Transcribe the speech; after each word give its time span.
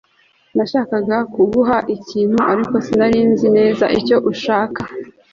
Nashakaga 0.55 1.17
kuguha 1.33 1.77
ikintu 1.95 2.39
ariko 2.51 2.73
sinari 2.85 3.19
nzi 3.31 3.47
neza 3.57 3.85
icyo 3.99 4.17
ushaka 4.31 4.81